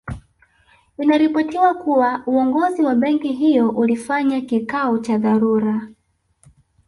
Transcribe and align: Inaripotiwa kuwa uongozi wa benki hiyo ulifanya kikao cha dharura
Inaripotiwa 0.99 1.73
kuwa 1.73 2.23
uongozi 2.25 2.81
wa 2.81 2.95
benki 2.95 3.27
hiyo 3.33 3.69
ulifanya 3.69 4.41
kikao 4.41 4.97
cha 4.99 5.17
dharura 5.17 5.87